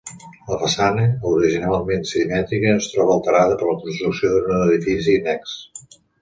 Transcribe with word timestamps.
La 0.51 0.55
façana, 0.59 1.03
originalment 1.31 2.07
simètrica, 2.11 2.71
es 2.79 2.87
troba 2.95 3.13
alterada 3.17 3.59
per 3.61 3.69
la 3.69 3.77
construcció 3.85 4.33
d'un 4.47 4.57
edifici 4.79 5.21
annex. 5.21 5.55